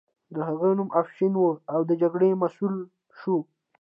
د 0.33 0.35
هغه 0.49 0.69
نوم 0.77 0.89
افشین 1.01 1.33
و 1.37 1.41
او 1.73 1.79
د 1.89 1.91
جګړې 2.01 2.29
مسؤل 2.41 2.75
شو. 3.19 3.37